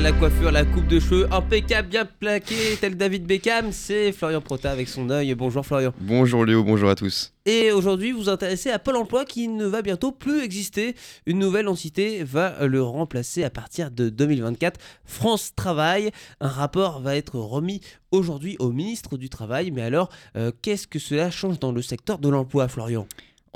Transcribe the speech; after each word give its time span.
la 0.00 0.12
coiffure, 0.12 0.52
la 0.52 0.64
coupe 0.64 0.86
de 0.86 1.00
cheveux, 1.00 1.26
impeccable, 1.32 1.88
bien 1.88 2.04
plaqué, 2.04 2.76
tel 2.80 2.96
David 2.96 3.26
Beckham, 3.26 3.72
c'est 3.72 4.12
Florian 4.12 4.40
Prota 4.40 4.70
avec 4.70 4.88
son 4.88 5.10
œil. 5.10 5.34
Bonjour 5.34 5.64
Florian. 5.64 5.92
Bonjour 6.00 6.44
Léo, 6.44 6.62
bonjour 6.62 6.90
à 6.90 6.94
tous. 6.94 7.32
Et 7.44 7.72
aujourd'hui, 7.72 8.12
vous 8.12 8.22
vous 8.22 8.28
intéressez 8.28 8.70
à 8.70 8.78
Pôle 8.78 8.96
emploi 8.96 9.24
qui 9.24 9.48
ne 9.48 9.66
va 9.66 9.82
bientôt 9.82 10.12
plus 10.12 10.42
exister. 10.42 10.94
Une 11.26 11.38
nouvelle 11.38 11.66
entité 11.66 12.22
va 12.24 12.66
le 12.66 12.82
remplacer 12.82 13.42
à 13.44 13.50
partir 13.50 13.90
de 13.90 14.08
2024. 14.08 14.78
France 15.04 15.54
Travail. 15.56 16.10
Un 16.40 16.48
rapport 16.48 17.00
va 17.00 17.16
être 17.16 17.38
remis 17.38 17.80
aujourd'hui 18.10 18.56
au 18.58 18.70
ministre 18.72 19.16
du 19.16 19.28
Travail. 19.28 19.70
Mais 19.70 19.82
alors, 19.82 20.10
euh, 20.36 20.52
qu'est-ce 20.62 20.86
que 20.86 20.98
cela 20.98 21.30
change 21.30 21.58
dans 21.58 21.72
le 21.72 21.82
secteur 21.82 22.18
de 22.18 22.28
l'emploi, 22.28 22.68
Florian? 22.68 23.06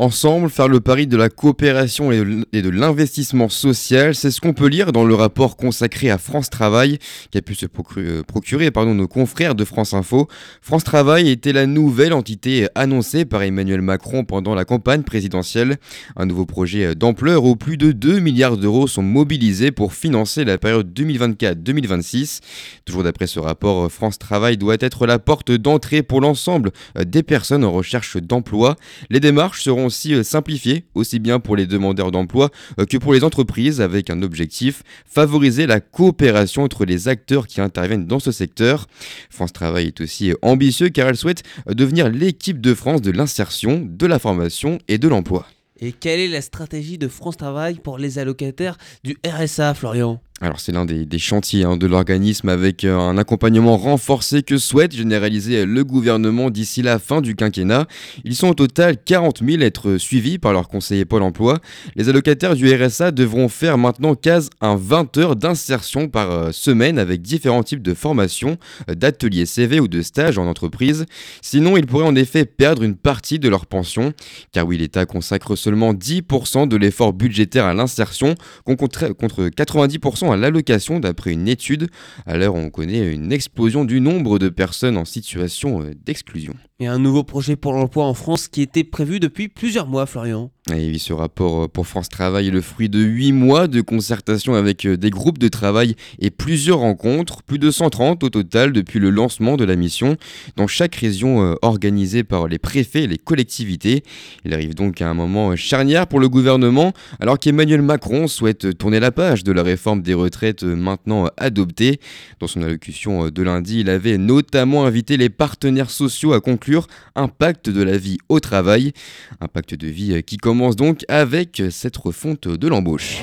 Ensemble, 0.00 0.48
faire 0.48 0.68
le 0.68 0.80
pari 0.80 1.06
de 1.06 1.18
la 1.18 1.28
coopération 1.28 2.10
et 2.10 2.62
de 2.62 2.70
l'investissement 2.70 3.50
social, 3.50 4.14
c'est 4.14 4.30
ce 4.30 4.40
qu'on 4.40 4.54
peut 4.54 4.68
lire 4.68 4.92
dans 4.92 5.04
le 5.04 5.14
rapport 5.14 5.58
consacré 5.58 6.08
à 6.08 6.16
France 6.16 6.48
Travail, 6.48 6.96
qui 7.30 7.36
a 7.36 7.42
pu 7.42 7.54
se 7.54 7.66
euh, 7.98 8.22
procurer 8.22 8.70
pardon, 8.70 8.94
nos 8.94 9.08
confrères 9.08 9.54
de 9.54 9.62
France 9.62 9.92
Info. 9.92 10.26
France 10.62 10.84
Travail 10.84 11.28
était 11.28 11.52
la 11.52 11.66
nouvelle 11.66 12.14
entité 12.14 12.66
annoncée 12.74 13.26
par 13.26 13.42
Emmanuel 13.42 13.82
Macron 13.82 14.24
pendant 14.24 14.54
la 14.54 14.64
campagne 14.64 15.02
présidentielle. 15.02 15.76
Un 16.16 16.24
nouveau 16.24 16.46
projet 16.46 16.94
d'ampleur 16.94 17.44
où 17.44 17.54
plus 17.54 17.76
de 17.76 17.92
2 17.92 18.20
milliards 18.20 18.56
d'euros 18.56 18.86
sont 18.86 19.02
mobilisés 19.02 19.70
pour 19.70 19.92
financer 19.92 20.46
la 20.46 20.56
période 20.56 20.98
2024-2026. 20.98 22.40
Toujours 22.86 23.02
d'après 23.02 23.26
ce 23.26 23.38
rapport, 23.38 23.92
France 23.92 24.18
Travail 24.18 24.56
doit 24.56 24.78
être 24.80 25.06
la 25.06 25.18
porte 25.18 25.50
d'entrée 25.50 26.02
pour 26.02 26.22
l'ensemble 26.22 26.70
des 26.98 27.22
personnes 27.22 27.64
en 27.64 27.72
recherche 27.72 28.16
d'emploi. 28.16 28.76
Les 29.10 29.20
démarches 29.20 29.64
seront 29.64 29.89
aussi 29.90 30.14
euh, 30.14 30.22
simplifié, 30.22 30.84
aussi 30.94 31.18
bien 31.18 31.40
pour 31.40 31.56
les 31.56 31.66
demandeurs 31.66 32.12
d'emploi 32.12 32.50
euh, 32.78 32.86
que 32.86 32.96
pour 32.96 33.12
les 33.12 33.24
entreprises, 33.24 33.80
avec 33.80 34.08
un 34.08 34.22
objectif, 34.22 34.84
favoriser 35.04 35.66
la 35.66 35.80
coopération 35.80 36.62
entre 36.62 36.84
les 36.84 37.08
acteurs 37.08 37.48
qui 37.48 37.60
interviennent 37.60 38.06
dans 38.06 38.20
ce 38.20 38.30
secteur. 38.30 38.86
France 39.30 39.52
Travail 39.52 39.88
est 39.88 40.00
aussi 40.00 40.30
euh, 40.30 40.36
ambitieux 40.42 40.90
car 40.90 41.08
elle 41.08 41.16
souhaite 41.16 41.42
devenir 41.66 42.08
l'équipe 42.08 42.60
de 42.60 42.72
France 42.72 43.02
de 43.02 43.10
l'insertion, 43.10 43.84
de 43.84 44.06
la 44.06 44.20
formation 44.20 44.78
et 44.86 44.98
de 44.98 45.08
l'emploi. 45.08 45.44
Et 45.80 45.90
quelle 45.90 46.20
est 46.20 46.28
la 46.28 46.42
stratégie 46.42 46.98
de 46.98 47.08
France 47.08 47.36
Travail 47.36 47.80
pour 47.82 47.98
les 47.98 48.20
allocataires 48.20 48.78
du 49.02 49.16
RSA, 49.26 49.74
Florian? 49.74 50.20
Alors 50.42 50.58
c'est 50.58 50.72
l'un 50.72 50.86
des, 50.86 51.18
chantiers 51.18 51.64
hein, 51.64 51.76
de 51.76 51.86
l'organisme 51.86 52.48
avec 52.48 52.84
euh, 52.84 52.96
un 52.96 53.18
accompagnement 53.18 53.76
renforcé 53.76 54.42
que 54.42 54.56
souhaite 54.56 54.96
généraliser 54.96 55.66
le 55.66 55.84
gouvernement 55.84 56.48
d'ici 56.48 56.80
la 56.80 56.98
fin 56.98 57.20
du 57.20 57.34
quinquennat. 57.34 57.86
Ils 58.24 58.34
sont 58.34 58.48
au 58.48 58.54
total 58.54 58.96
40 58.96 59.42
000 59.46 59.62
à 59.62 59.66
être 59.66 59.98
suivis 59.98 60.38
par 60.38 60.54
leur 60.54 60.68
conseiller 60.68 61.04
Pôle 61.04 61.24
Emploi. 61.24 61.58
Les 61.94 62.08
allocataires 62.08 62.56
du 62.56 62.74
RSA 62.74 63.10
devront 63.10 63.50
faire 63.50 63.76
maintenant 63.76 64.14
quasi 64.14 64.48
un 64.62 64.76
20 64.76 65.18
heures 65.18 65.36
d'insertion 65.36 66.08
par 66.08 66.30
euh, 66.30 66.52
semaine 66.52 66.98
avec 66.98 67.20
différents 67.20 67.62
types 67.62 67.82
de 67.82 67.92
formations, 67.92 68.56
euh, 68.88 68.94
d'ateliers 68.94 69.44
CV 69.44 69.78
ou 69.78 69.88
de 69.88 70.00
stages 70.00 70.38
en 70.38 70.46
entreprise. 70.46 71.04
Sinon 71.42 71.76
ils 71.76 71.86
pourraient 71.86 72.06
en 72.06 72.16
effet 72.16 72.46
perdre 72.46 72.82
une 72.82 72.96
partie 72.96 73.38
de 73.38 73.48
leur 73.50 73.66
pension. 73.66 74.14
Car 74.52 74.66
oui 74.66 74.78
l'État 74.78 75.04
consacre 75.04 75.54
seulement 75.54 75.92
10% 75.92 76.66
de 76.66 76.76
l'effort 76.76 77.12
budgétaire 77.12 77.66
à 77.66 77.74
l'insertion 77.74 78.34
contre 78.64 79.48
90% 79.48 80.29
à 80.32 80.36
l'allocation 80.36 81.00
d'après 81.00 81.32
une 81.32 81.48
étude. 81.48 81.88
À 82.26 82.36
l'heure, 82.36 82.54
on 82.54 82.70
connaît 82.70 83.12
une 83.12 83.32
explosion 83.32 83.84
du 83.84 84.00
nombre 84.00 84.38
de 84.38 84.48
personnes 84.48 84.96
en 84.96 85.04
situation 85.04 85.82
euh, 85.82 85.94
d'exclusion. 85.94 86.54
Et 86.78 86.86
un 86.86 86.98
nouveau 86.98 87.24
projet 87.24 87.56
pour 87.56 87.72
l'emploi 87.72 88.06
en 88.06 88.14
France 88.14 88.48
qui 88.48 88.62
était 88.62 88.84
prévu 88.84 89.20
depuis 89.20 89.48
plusieurs 89.48 89.86
mois, 89.86 90.06
Florian. 90.06 90.50
Ce 90.68 91.12
rapport 91.14 91.64
euh, 91.64 91.68
pour 91.68 91.86
France 91.86 92.10
Travail 92.10 92.48
est 92.48 92.50
le 92.50 92.60
fruit 92.60 92.90
de 92.90 93.00
8 93.00 93.32
mois 93.32 93.66
de 93.66 93.80
concertation 93.80 94.54
avec 94.54 94.84
euh, 94.84 94.98
des 94.98 95.08
groupes 95.08 95.38
de 95.38 95.48
travail 95.48 95.96
et 96.18 96.30
plusieurs 96.30 96.80
rencontres, 96.80 97.42
plus 97.42 97.58
de 97.58 97.70
130 97.70 98.22
au 98.22 98.28
total 98.28 98.72
depuis 98.72 98.98
le 98.98 99.08
lancement 99.08 99.56
de 99.56 99.64
la 99.64 99.74
mission, 99.74 100.16
dans 100.56 100.66
chaque 100.66 100.94
région 100.96 101.56
organisée 101.62 102.24
par 102.24 102.46
les 102.46 102.58
préfets 102.58 103.04
et 103.04 103.06
les 103.06 103.16
collectivités. 103.16 104.02
Il 104.44 104.52
arrive 104.52 104.74
donc 104.74 105.00
à 105.00 105.08
un 105.08 105.14
moment 105.14 105.56
charnière 105.56 106.06
pour 106.06 106.20
le 106.20 106.28
gouvernement, 106.28 106.92
alors 107.20 107.38
qu'Emmanuel 107.38 107.82
Macron 107.82 108.28
souhaite 108.28 108.76
tourner 108.76 109.00
la 109.00 109.12
page 109.12 109.44
de 109.44 109.52
la 109.52 109.62
réforme 109.62 110.02
des 110.02 110.14
retraite 110.14 110.62
maintenant 110.62 111.28
adoptée. 111.38 112.00
Dans 112.38 112.46
son 112.46 112.62
allocution 112.62 113.30
de 113.30 113.42
lundi, 113.42 113.80
il 113.80 113.88
avait 113.88 114.18
notamment 114.18 114.84
invité 114.84 115.16
les 115.16 115.30
partenaires 115.30 115.90
sociaux 115.90 116.34
à 116.34 116.40
conclure 116.40 116.86
un 117.16 117.28
pacte 117.28 117.70
de 117.70 117.82
la 117.82 117.96
vie 117.96 118.18
au 118.28 118.40
travail. 118.40 118.92
Un 119.40 119.48
pacte 119.48 119.74
de 119.74 119.86
vie 119.86 120.22
qui 120.22 120.36
commence 120.50 120.74
donc 120.74 121.04
avec 121.06 121.62
cette 121.70 121.96
refonte 121.96 122.48
de 122.48 122.66
l'embauche. 122.66 123.22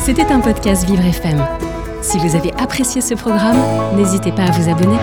C'était 0.00 0.24
un 0.32 0.40
podcast 0.40 0.84
Vivre 0.84 1.04
FM. 1.04 1.40
Si 2.02 2.18
vous 2.18 2.34
avez 2.34 2.52
apprécié 2.54 3.00
ce 3.00 3.14
programme, 3.14 3.56
n'hésitez 3.96 4.32
pas 4.32 4.46
à 4.46 4.50
vous 4.50 4.68
abonner. 4.68 4.96